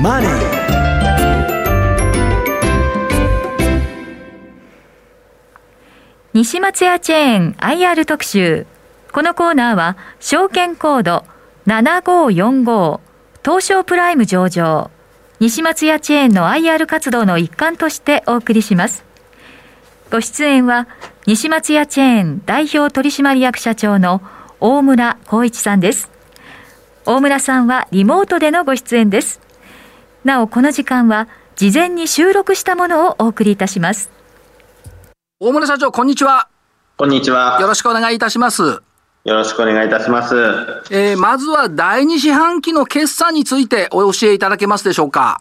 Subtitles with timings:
[0.00, 0.30] マネー」
[6.34, 8.66] 西松屋チェーン IR 特集。
[9.10, 11.24] このコーナーは証券コード
[11.66, 13.00] 7545
[13.44, 14.90] 東証プライム上場。
[15.40, 19.04] 西松屋チェーンの IR 活動の一環としてお送りします。
[20.12, 20.86] ご出演は
[21.26, 24.22] 西松屋チェーン代表取締役社長の
[24.60, 26.08] 大村光一さんです。
[27.04, 29.47] 大村さんはリモートでのご出演です。
[30.24, 34.10] なおこの時間は事前に収録したものをお送りいたします
[35.40, 36.48] 大村社長、こんにちは。
[36.96, 37.58] こんにちは。
[37.60, 38.62] よろしくお願いいたします。
[38.62, 38.82] よ
[39.24, 40.34] ろしくお願いいたします。
[40.90, 45.40] えー、まずは第二四半期の決算についてお教えいただけますでしょうか。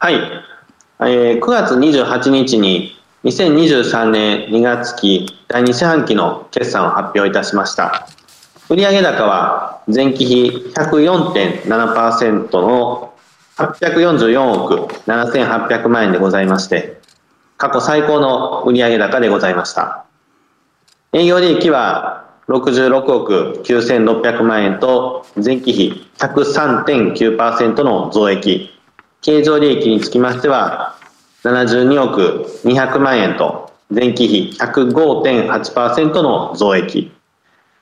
[0.00, 0.14] はい。
[0.14, 8.08] えー、9月28日に2023年2月期第二四半期の決算を発表いたしました。
[8.68, 13.05] 売上高は前期比104.7%の
[13.56, 17.00] 844億7800万円でございまして、
[17.56, 20.04] 過去最高の売上高でございました。
[21.12, 28.70] 営業利益は66億9600万円と前期比103.9%の増益。
[29.22, 30.94] 経常利益につきましては
[31.42, 37.10] 72億200万円と前期比105.8%の増益。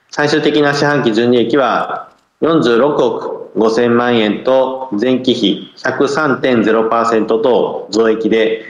[0.09, 2.09] 最終的な四半期純利益は
[2.41, 8.65] 46億5000万円と前期比103.0%と増益で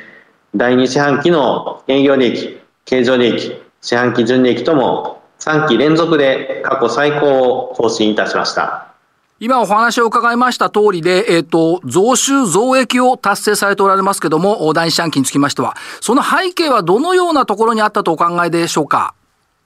[0.55, 8.93] 第2四半期の営業利益、経常利益、四半期純利益とも3期連続で過去最高を更新いたしました。
[9.37, 19.13] 今お話を伺いました通りで、えっ、ー、と、増収増益を達成されておられますけども、第2四半期につきましては、その背景はどのようなところにあったとお考えでしょうか？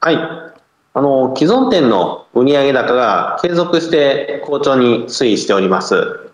[0.02, 0.58] はい。
[1.00, 6.30] あの、既存店の売上高が継続して好調に推移しております。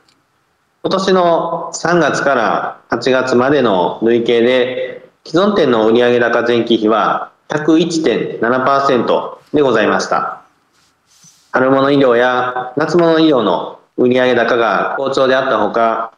[0.81, 10.41] 今年の3月から8月までの累計で、既存店の売上高前期比は101.7%でございました。
[11.51, 16.12] 春物医療や夏物医療の売上高が好調であったほか、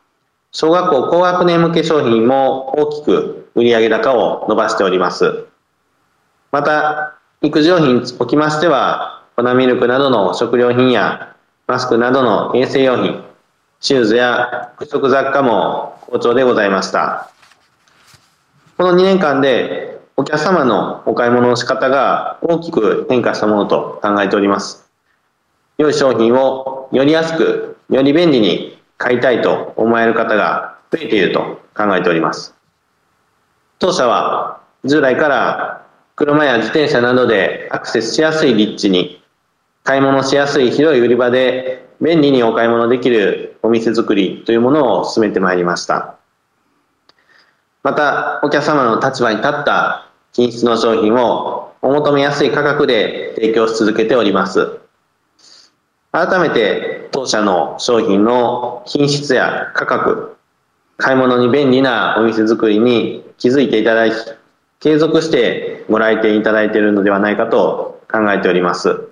[0.54, 5.48] 小学校高学年向け商品も大きく売上高を伸ばしております。
[6.54, 11.36] また、育児用品におきましては、粉ミルクなどの食料品や
[11.68, 13.24] マスクなどの衛生用品、
[13.80, 17.30] シューズや服飾雑貨も好調でございました。
[18.76, 24.90] この2年間でお客様のお買い物の仕方が大きく変化したものと考えております。
[25.78, 32.56] 良い商品をより安く、より便利に買いたいと思える方が増えていると考えております。
[33.78, 35.87] 当社は従来から
[36.18, 39.22] 車や自転車などでアクセスしやすい立地に
[39.84, 46.16] 買い物しやすい広い売り場で便利にお買い物できるお店作りというものを進めてまいりました。
[47.84, 54.80] また、お客様の立場に立った品質の商品をお求めやすい価格で提供し続けております。
[56.12, 60.36] 改めて当社の商品の品質や価格、
[60.98, 64.14] 買い物に便利なお店作りに気づいていただき、
[64.80, 69.08] 継続してご来店いただいているのではないかと考えております。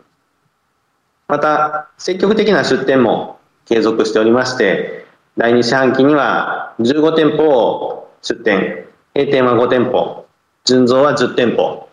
[1.28, 5.06] また、積極的な出店も継続しておりまして、
[5.38, 10.28] 第2四半期には15店舗を出店、閉店は5店舗、
[10.66, 11.90] 純増は10店舗、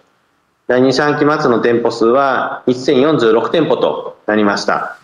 [0.67, 4.99] 第2四半期末の店舗数は1046店舗となりました。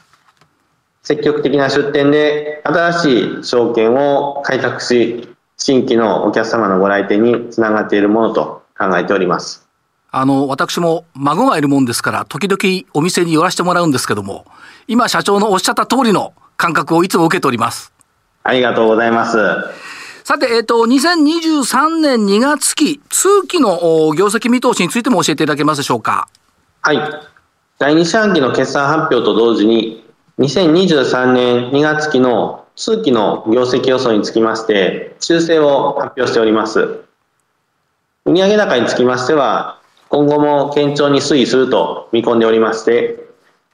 [1.03, 9.69] 積極的な出店で新しい証券を開拓し、新規のお客様のご来店につながっているものと考えております。
[10.11, 14.47] あの、私も孫がいるもんですから、時々お店に寄らせてもらうんですけども、
[14.87, 17.93] 今社長のおっしゃった通りの感覚をいつも受けております。
[18.45, 19.37] ありがとうございます。
[20.25, 23.79] さて、えっ、ー、と、2023年2月期、通期の
[24.17, 26.29] 業績見通しについても教えていただけますでしょうか？
[26.83, 26.99] はい。
[27.79, 30.05] 第2四半期の決算発表と同時に、
[30.39, 37.01] 2023年2月期の通期の業績予想につきまして、修正を発表しております。
[38.25, 43.19] 売上高につきましては、今後も堅調に推移すると見込んでおりまして、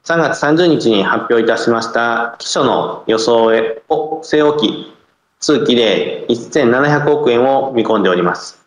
[0.05, 3.45] 3月30日に発表いたしました基礎の予想
[3.89, 4.93] を据え置き、
[5.39, 8.65] 通期で1700億円を見込んでおります。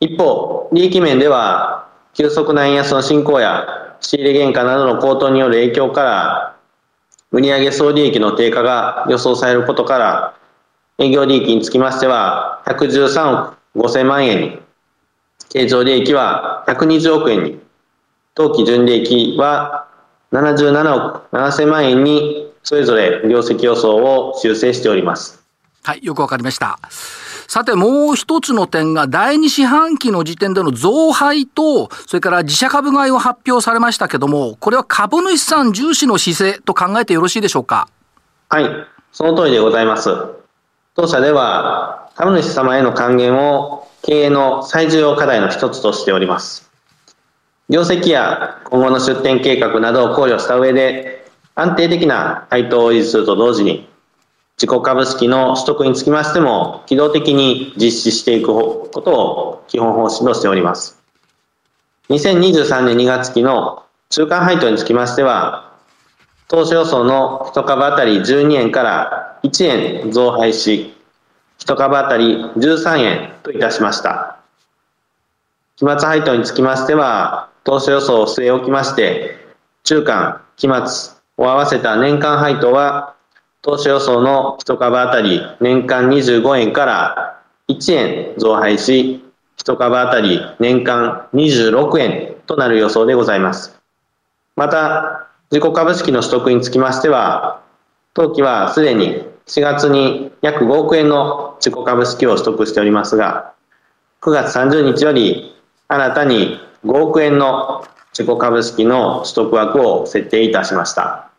[0.00, 6.53] 一方、利益面では、急速な円安の進行や仕入れ原価などの高騰による影響から、
[7.34, 10.34] 売上総利益の低下が予想されることから、
[10.98, 14.58] 営業利益につきましては、113億5000万円に
[15.48, 17.60] 経常利益は120億円に、
[18.36, 19.88] 当期純利益は
[20.30, 25.44] 77億7000万円に、それぞれ業績予想を修正しております。
[25.82, 26.78] はい、よくわかりました。
[27.54, 37.86] さて、もう一つの点が、第二四半期の時点での増配と、それから自社株買いを発表されましたけども、これは株主さん重視の姿勢と考えてよろしいでしょうか？
[38.48, 38.68] はい、
[39.12, 40.10] その通りでございます。
[40.96, 46.68] 当社では、株主様への還元を経営の最重要課題の一つとしております。
[47.68, 53.88] 業績や今後の出店計画などを考慮した上で、安定的な配当を維持すると同時に、
[54.56, 61.02] 自己株式の取得につきましても、機動的に実施していくことを基本方針としております。
[62.10, 65.72] 2023年2月期の中間配当につきましては、
[66.48, 69.66] 当初予想の1株当たり12円から1
[70.04, 70.94] 円増配し、
[71.58, 74.38] 1株当たり13円といたしました。
[75.76, 79.36] 期末配当につきましては、当初予想を据え置きまして、
[79.82, 83.13] 中間、期末を合わせた年間配当は、
[83.64, 89.24] 当初予想の1株当たり年間25円から1円増配し、
[89.56, 93.80] 1株当たり年間26円となる予想でございます。
[94.54, 97.62] また、自己株式の取得につきましては、
[98.12, 103.54] 当期はすでに4月に約5億円の自己株式を取得しておりますが、
[104.20, 105.56] 9月30日より
[105.88, 107.82] 新たに5億円の
[108.12, 111.30] 自己株式の取得枠を設定いたしました。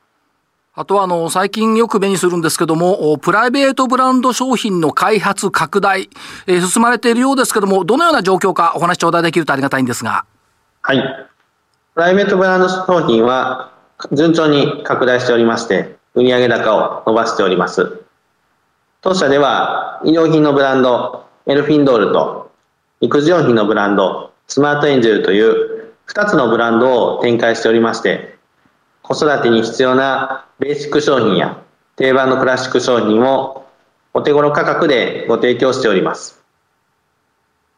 [0.77, 6.09] あとは、あの、最近よく目にするんですけども、プライベートブランド商品の開発拡大、
[6.47, 10.25] えー、進まれているようですけども、どのような状況かお話頂戴できるとありがたいんですが。
[10.81, 11.27] はい。
[11.93, 13.71] プライベートブランド商品は
[14.11, 18.01] 順調に拡大しておりまして、売上高を伸ばしております。
[18.99, 22.51] 当社では、医療品のブランド、エルフィンドールと、
[22.99, 28.34] 育児用品のブランド、スマートエンジェルという2つのブランドを展開しておりまして、
[29.07, 31.61] 子育てに必要なベーシック商品や
[31.95, 33.67] 定番のクラシック商品を
[34.15, 36.43] お手頃価格でご提供しております。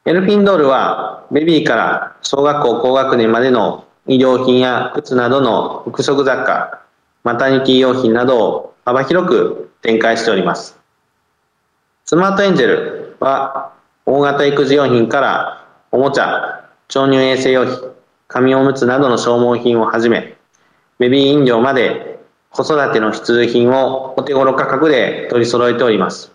[0.06, 6.81] エルフィンドールはベビーから小学校高学年までの医療品や靴などの服飾雑貨、
[7.25, 10.79] マタニティ用品などを幅広く展開しております。
[12.06, 13.74] スマートエンジェルは
[14.06, 17.91] 大型育児用品からおもちゃ、腸乳衛生用品、
[18.29, 20.37] 紙おむつなどの消耗品をはじめ、
[21.00, 26.32] ベビー飲料まで子育ての必需品をお手頃価格で取り揃えております。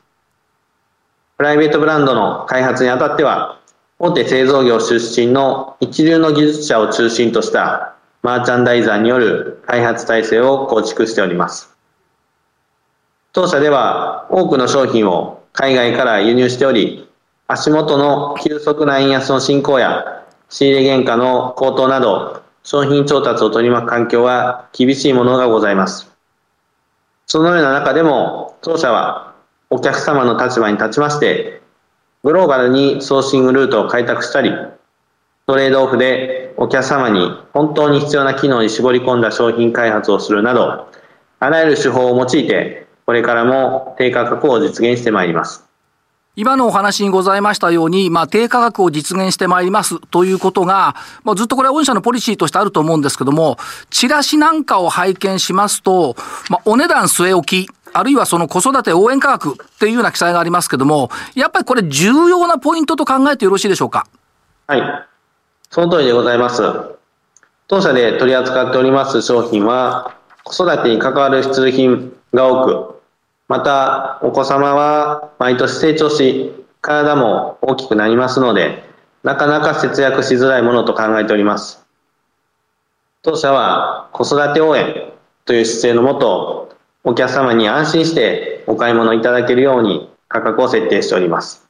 [1.37, 3.59] プライベートブランドの開発にあたっては、
[3.99, 11.77] 大手製造業出身の一流の技術者を中心としたマーチャンダイザーによる開発体制を構築しております。
[13.33, 17.09] 当社では多くの商品を海外から輸入しており、
[17.49, 26.11] 足元の急速な円安の進行や仕入れ原価の高騰など、商品調達を取り巻く環境は厳しいものがございます。
[27.27, 29.35] そのような中でも、当社は
[29.71, 31.61] お客様の立場に立ちまして、
[32.23, 34.53] グローバルにソーシングルートを開拓したり、
[35.47, 40.89] トレードオフでお客様に本当に必要な機能に絞り込んだ商品開発をするなど、
[41.41, 45.62] あらゆる手法を用いて、これからも低価格を実現してまいります。
[46.35, 53.59] 今のお話にございましたように、まあ、低価格を実現してまいりますということが、まあ、ずっとこれは御社のポリシーとしてあると思うんですけども、
[53.91, 56.17] チラシなんかを拝見しますと、
[56.49, 64.07] まあ、お値段据え置き、あるいはその子育て応援価格っていうような記載がありますけども、やっぱりこれ重要なポイントと考えてよろしいでしょうか？
[64.69, 64.83] はい。
[65.69, 66.63] その通りでございます。
[67.69, 70.15] 当社で取り扱っております商品は、
[70.45, 72.92] 子育てに関わる必需品が多く、
[73.53, 78.83] また、お子様は毎年成長し、体も大きくなりますので、
[79.25, 81.85] なかなか節約しづらいものと考えております。
[83.21, 85.13] 当社は子育て応援
[85.45, 91.69] という姿勢のもと、お客様に安心してお買い物いただけるように価格を設定しております。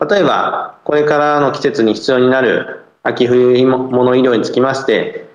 [0.00, 5.28] 例えば、これからの季節に必要になる秋冬物医療につきまして、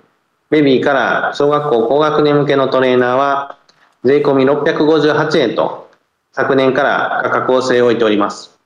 [0.49, 3.58] ベビーから小学校高学年向けのトレーナーは、
[4.03, 5.89] 税込み658円と、
[6.31, 8.57] 昨年から価格を据え置いております。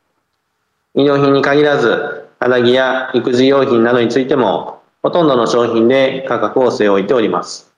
[0.96, 7.74] 医療品に限らず、肌着や育児用品などについても、ほとんどの商品で価格を据え置いております。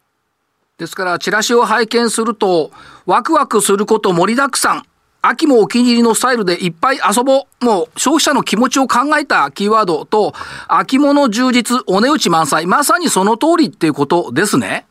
[0.77, 2.71] ですから、チラシを拝見すると、
[3.05, 4.83] ワクワクすること盛りだくさん。
[5.21, 7.65] 秋もお気に入りのスタイルでいっぱい遊ぼう。
[7.65, 10.33] もう消費者の気持ちを考えたキーワードと、
[10.67, 12.67] 秋物充実、お値打ち満載。
[12.67, 14.85] まさにその通りっていうことですね。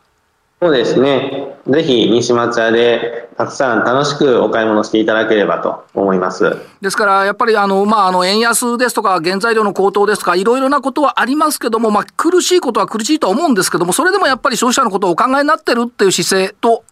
[0.65, 1.59] そうですね。
[1.69, 6.57] ぜひ西松屋でたくさん楽しくお買い物していただければと思います。
[6.81, 16.83] ですから、やっぱりあの、まあ、あの、円安ですとか、原材料の高騰ですとか、いろいろなことはありますけども、まあ、苦しいことは苦しいとは思うんですけども、それでもやっぱり消費者のことをお考えになってるっていう姿勢と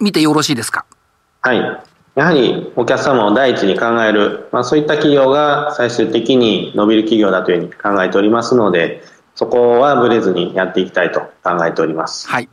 [0.00, 0.84] 見てよろしいですか？
[1.42, 1.58] はい。
[2.16, 9.04] やはりお客様を第一に考える、まあ、そういった企業が最終的に伸びる企業だというふうに考えておりますので、
[9.36, 12.28] そこはぶれずにやっていきたいと考えております。
[12.28, 12.48] はい。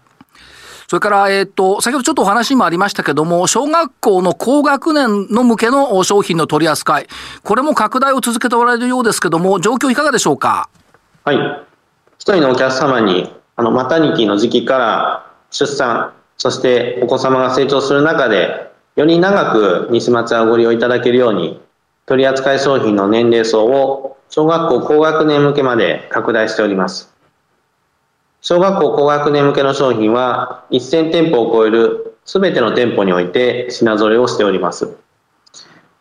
[0.90, 7.08] それから、えっ、ー、と、先ほどちょっとお話もありましたけども、小学校の高学年の向けの商品の取り扱い、
[7.44, 10.70] これも拡大を続けておられるようですけども、状況いかがでしょうか？
[11.26, 11.38] はい。
[12.18, 21.60] 一人のお客様に、あの、マタニティの時期から出産、そしてお子様が成長する中で、より長く西松屋をご利用いただけるように、
[22.06, 27.14] 取扱い商品の年齢層を小学校高学年向けまで拡大しております。
[28.50, 34.96] 小学校高学年向けの商品は1000店舗を超える全ての店舗において品揃えをしております。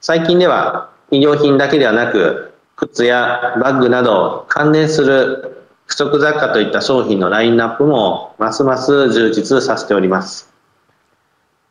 [0.01, 10.55] 最近では衣料品だけではなく靴やバッグなど関連する不織雑貨といった商品のラインナップもますます充実させております。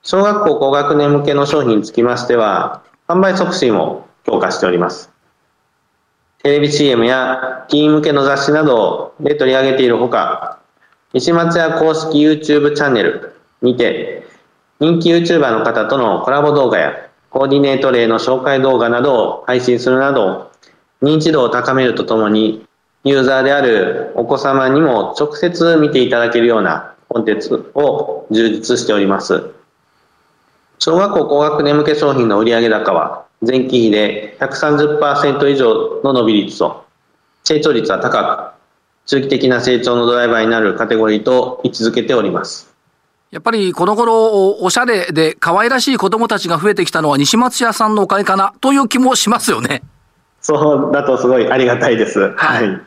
[0.03, 5.09] 小学校高学年向けの商品につきましては販売促進を強化しております。
[6.43, 10.59] テレビ CM やティーン向けの雑誌などで取り上げているほか、
[11.15, 14.27] 西松屋公式 YouTube チャンネルにて、
[14.81, 20.51] 人気 YouTuber の方とのコラボ動画やコーディネート例の紹介動画などを配信するなど、
[21.01, 22.67] 認知度を高めるとともに、
[23.05, 29.51] ユーザーであるお子様にも直接見ていただけるようなコンテンツを充実しております。
[30.79, 36.83] 小学校高学年向け商品の売上高は前期比で130%以上の伸び率と
[37.45, 38.54] 成長率は高く
[39.05, 42.73] 中期的な成長のドライバーになるカテゴリーと位置づけております。
[43.31, 49.83] やっぱりこの頃おしゃれで可愛らしい子供たちが増えてきたのは西松屋さんのおかげかなという気もしますよね。
[50.41, 52.33] そうだとすごいありがたいです。
[52.35, 52.81] はい。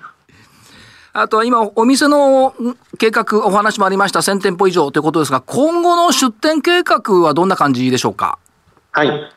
[1.12, 2.54] あとは今、お店の
[2.96, 8.38] 計画、お話もありました、1000店舗以上ということですが、今後の出店計画はどんな感じでしょうか？
[8.92, 9.32] はい。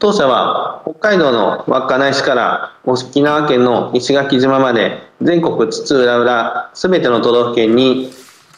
[0.00, 8.10] 当社は北海道の稚内市から沖縄県の石垣島まで全国津々浦々すべての都道府県に、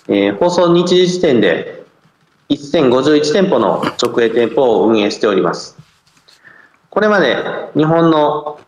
[0.06, 1.82] えー、放送日時時点で
[2.48, 5.76] 1051店舗の直営店舗を運営しております。
[6.90, 7.36] これまで
[7.74, 8.60] 日本の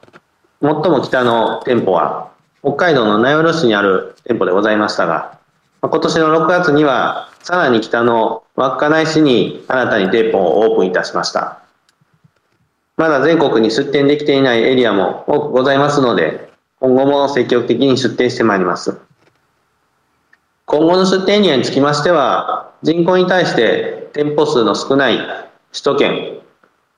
[0.61, 5.39] 最も北の店舗は北海道の名寄市にある店舗でございましたが、
[5.81, 11.64] 今年の6月にはさらに北の稚内市に新たに店舗をオープンいたしました。
[12.97, 16.49] まだ全国に出店できていないエリアも多くございますので、
[16.81, 18.99] 今後も積極的に出店してまいります。
[20.67, 25.19] 今後の出店エリアにつきましては、人口に対して店舗数の少ない
[25.73, 26.39] 首都圏、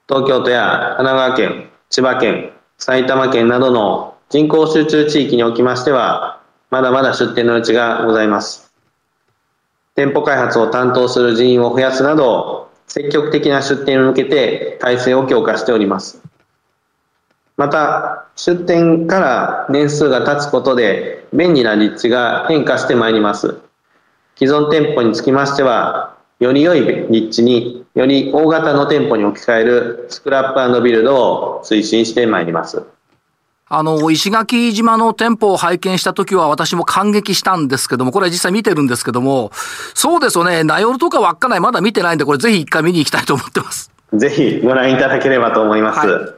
[0.09, 8.71] 東京都や神奈川県、千葉県、埼玉県などの人口集中地域におきましては、まだまだ出店の余地がございます。
[9.95, 16.23] 店舗開発を担当する人員を増やすなど、積極的な出店に向けて体制を強化しております。
[17.57, 23.57] また、出店から年数が経つことで便利な立地が変化してまいります。
[24.37, 32.83] 既存店舗につきましては、より良い立地により大型の店舗に置き換えるスクラップビルドを推進してまいります。
[33.69, 39.51] あの、石垣島の店舗を拝見した時は私も感激したんですけども、これは実際見てるんですけども、
[39.95, 43.91] そうですよね、名寄とか稚内まだ見てないんで、これぜひ一回見に行きたいと思ってます。
[44.15, 46.07] ぜひご覧いただければと思います。
[46.07, 46.35] はい、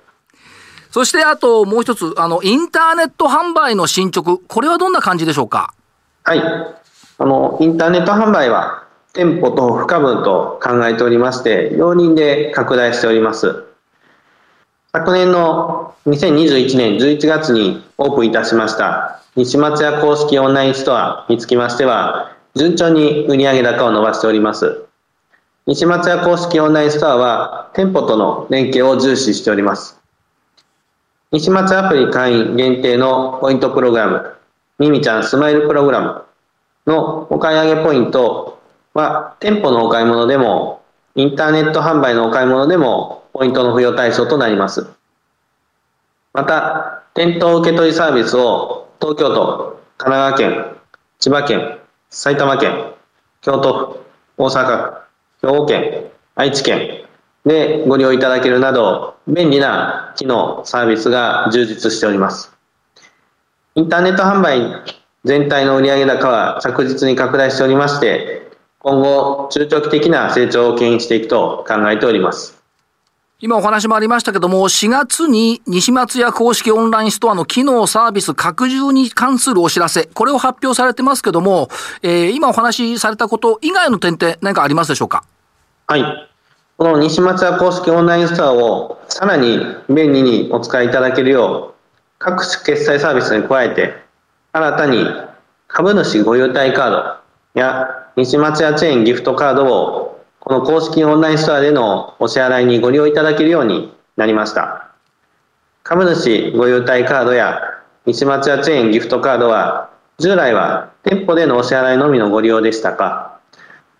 [0.90, 5.75] そしてあともう一つ、あの、インターネット販売の進捗、これはどんな感じでしょうか？
[6.25, 6.40] はい。
[6.40, 13.64] あの、インターネット販売は、店舗と不可分と考えておりまして、容認で拡大しております。
[14.92, 24.85] 昨年の2021年11月にオープンいたしました西松屋公式オンラインストアにつきましては順調に売上高を伸ばしております。
[25.66, 30.00] 西松屋公式オンラインストアは店舗との連携を重視しております。
[31.30, 34.35] 西松アプリ会員限定のポイントプログラム
[34.78, 36.25] ミミちゃんスマイルプログラム
[36.87, 38.59] のお買い上げポイント
[38.95, 40.80] は店舗のお買い物でも
[41.14, 44.85] インターネット販売のお買い物でもポイントの付与対象となります。
[46.33, 50.76] また、店頭受取サービスを東京都、神奈川県、
[51.21, 51.78] 千葉県、
[52.11, 52.95] 埼玉県、
[53.40, 54.02] 京都
[54.37, 55.04] 府、大阪
[55.40, 57.07] 府、兵庫県、愛知県
[57.47, 62.52] でご利用いただけるなど、便利な機能、サービスが充実しております。
[63.76, 64.83] インターネット販売
[65.23, 72.58] 全体の売上高は着実に拡大しておりまして、今後、中長期的な成長を牽引していくと考えております。
[73.40, 81.68] 今お話もありましたけども、4月に西松屋公式オンラインストアの機能サービス拡充に関するお知らせ、これを発表されてますけども、
[82.02, 85.23] えー、今お話しされたこと以外の点って何かありますでしょうか？
[85.87, 86.28] はい。
[86.78, 91.80] この西松屋公式オンラインストアをさらに便利にお使いいただけるよう、
[92.18, 94.02] 各種決済サービスに加えて、
[94.50, 95.07] 新たに
[95.68, 96.90] 株主ご優待カー
[97.54, 100.17] ドや西松屋チェーンギフトカードを
[100.49, 104.88] この公式オンラインストアでのお支払いにご利用いただけるようになりました。
[105.83, 107.61] 株主ご優待カードや
[108.07, 113.38] 西松屋チェーンギフトカードは従来は店舗でのお支払いのみのご利用でしたが、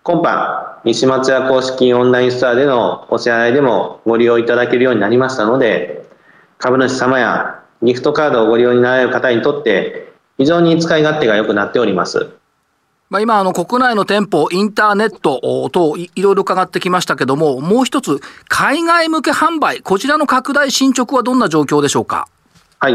[0.01, 6.03] 今般、西松屋公式オンラインストアでのお支払いでもご利用いただけるようになりましたので、
[6.57, 12.38] 株主様やギフトカードをご利用になられる方にとって、非常に使い勝手が良くなっております。
[13.09, 22.27] まあ、今、あの、国内の店舗、インターネット等い、ろいろ伺ってきましたけども、もう一つ、海外向け販売、こちらの拡大進捗はどんな状況でしょうか？
[22.77, 22.93] はい。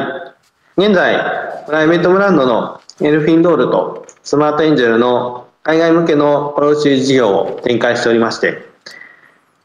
[0.77, 8.69] 現在、プライベートブランドのエルフィンドールとスマートエンジェルの海外向けの卸売事業を展開しておりまして、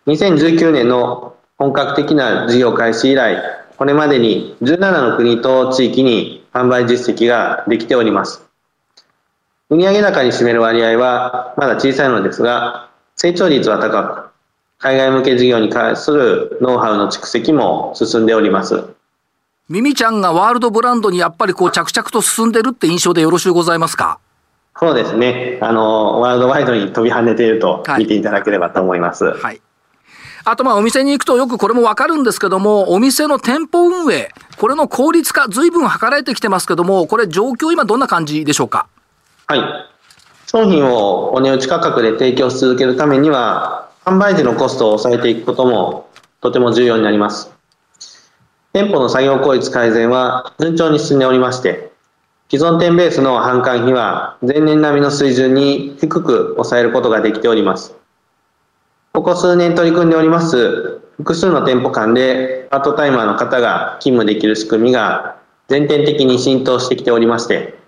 [0.08, 3.38] 2019年の本格的な事業開始以来、
[3.78, 8.49] これまでに17の国と地域に販売実績ができております。
[9.70, 14.30] 売上高に占める割合はまだ小さいのですが、成長率は高く、
[14.80, 18.84] 海外向け事業に関するノウハウの蓄積も進んでおります。
[19.70, 24.20] ミミちゃんがワールドブランドにやっぱりこう着々と進んでるって印象でよろしゅうございますか？
[24.80, 25.60] そうですね。
[25.62, 29.26] あの、ワールドワイドに飛び跳ねていると見ていただければと思います。
[29.26, 29.40] はい。
[29.40, 29.62] はい、
[30.46, 38.88] あとまあお店に行くとよくこれもわかるんですけども、お店の店舗運営、これの効率化、随分図られてきてますけども、これ状況今どんな感じでしょうか？
[39.52, 39.62] はい。
[40.46, 46.08] 商品をお値打ち価格で提供し続けるためには、販売時のコストを抑えていくことも
[46.40, 47.52] とても重要になります。
[48.74, 51.92] 店舗の作業効率改善は順調に進んでおりまして、
[52.52, 57.96] 既存店ベースの販管費は前年並みの水準に低く抑えることができております。
[59.14, 65.38] ここ数年取り組んでおります複数の店舗間でパートタイマーの方が勤務できる仕組みが
[65.70, 67.79] 全店的に浸透してきておりまして、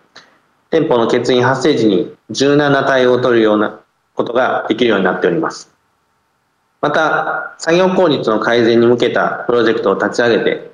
[0.72, 3.82] 店舗の欠員発生時に柔軟な対応を取るような
[4.16, 5.70] ことができるようになっております。
[6.80, 10.72] また、作業効率の改善に向けたプロジェクトを立ち上げて、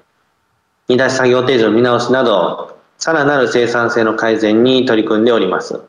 [0.88, 5.74] 煮出し作業定時の見直しなど、さらなる生産性の改善に取り組んでおります。
[5.74, 5.82] さ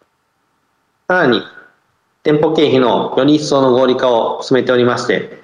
[1.09, 1.43] らに、
[2.23, 5.39] 店舗経費のより一層の合理化を進めておりまして、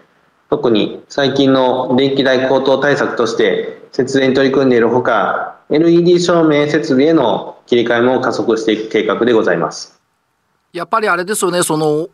[0.48, 10.00] 特に最近の電気代高騰対策として節電に取り組んでいるほか、LED 照明設備への切り替えも加速していく計画でございます。
[10.72, 12.08] やっぱりあれですよね、その、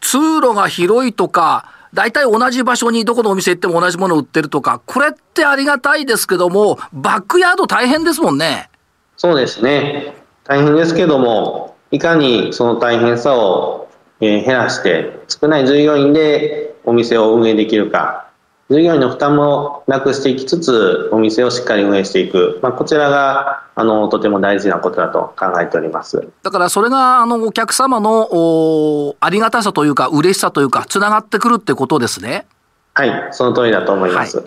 [0.00, 8.70] 通路が広いとか、大体同じ場所にどこのお店行っても同じものを売ってるとか、これってありがたいですけども、バックヤード大変ですもんね。
[9.16, 10.14] そうですね。
[10.44, 13.88] 大変ですけども、いかにその大変さを
[14.20, 18.26] 減らして、少ない従業員でお店を運営できるか、
[18.72, 32.46] 従業員の負担もなくしていきつつ、お店をしっかり運営していく、まあ、こちらがあのとても大事なことだと考えておりますだからそれがあのお客様のおありがたさというか、嬉しさというか、つながってくるってことですね。
[32.94, 34.38] はい、その通りだと思います。
[34.38, 34.46] はい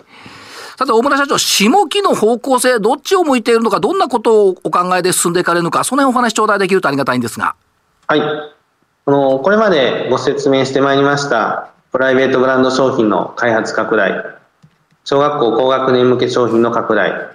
[0.78, 7.54] さて、大村社長、下期の方向性、どっちを向いているのか、どんなことをお考えで進んでいかれるのか、その辺お話頂戴できるとありがたいんですが。
[8.06, 8.20] はい。
[8.20, 14.22] あの、これまでご説明してまいりました、プライベートブランド商品の開発拡大、
[15.04, 17.30] 小学校高学年向け商品の拡大、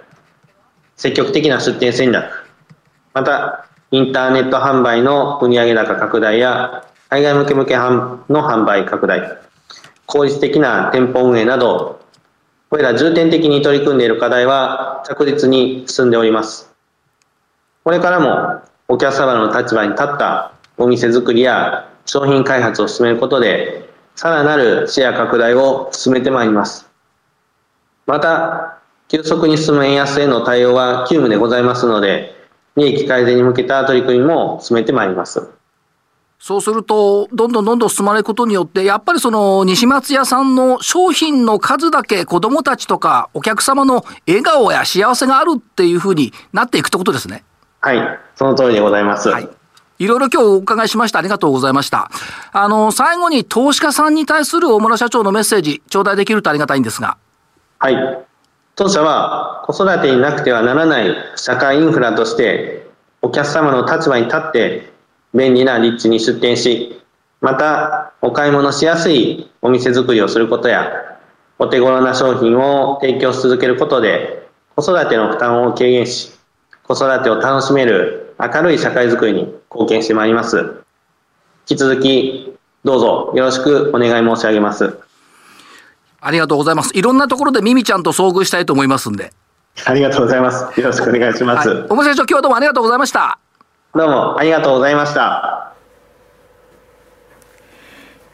[0.94, 2.24] 積極的な出店戦略、
[3.12, 9.36] また、インターネット販売の売上高拡大や、海外向け向けの販売拡大、
[10.06, 12.00] 効率的な店舗運営など、
[12.70, 16.72] これら重点的に取り組んでいる課題は着実に進んでおります。
[17.82, 26.90] これからもお客様の立場に立ったお店作りや商品開発を進めることで、さらなるシェア拡大を進めてまいります。
[28.06, 32.34] また、急速に進む円安への対応は急務でございますので、
[32.76, 35.50] 利益改善に向けた取り組みも進めてまいります。
[36.38, 47.44] そうすると、どんどんどんどん進まれることによって、やっぱりその西松屋さんの商品の数だけ子供たちとかお客様の笑顔や幸せがあるっていうふうになっていくってことですね。
[47.80, 49.28] はい、その通りでございます。
[49.28, 49.48] はい。
[50.02, 51.20] いろいろ今日お伺いしました。
[51.20, 52.10] ありがとうございました。
[52.50, 57.16] あの、最後に投資家さんに対する大村社長のメッセージ、頂戴できるとありがたいんですが。
[57.78, 58.24] はい。
[58.74, 64.92] 当社は子育てになくてはならない社会インフラとして、お客様の立場に立って
[65.34, 67.00] 便利な立地に出店し、
[67.40, 70.90] またお買い物しやすいお店作りをすることや、
[71.60, 76.32] お手頃な商品を提供し続けることで、子育ての負担を軽減し、
[76.82, 80.58] 子育てを楽しめる明るい社会づくりに貢献してまいります。
[81.68, 84.98] 引き続き、どうぞよろしくお願い申し上げます。
[86.20, 86.96] ありがとうございます。
[86.96, 89.32] いろんなところでミミちゃんと遭遇したいと思いますんで。
[89.84, 90.80] ありがとうございます。
[90.80, 91.68] よろしくお願いします。
[91.68, 91.88] はい。
[91.88, 93.38] 面白い今日はどうもありがとうございました。
[93.94, 95.72] どうもありがとうございました。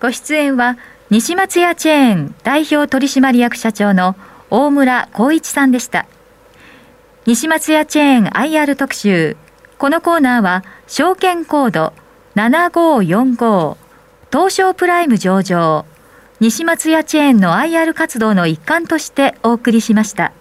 [0.00, 0.78] ご出演は
[1.10, 4.14] 西松屋チェーン代表取締役社長の
[4.50, 6.06] 大村光一さんでした
[7.26, 9.36] 西松屋チェーン IR 特集
[9.78, 11.92] このコーナーは証券コード
[12.34, 13.76] 7545
[14.32, 15.86] 東証プライム上場
[16.40, 20.32] 西松屋チェーンの IR 活動の一環としてお送りしました。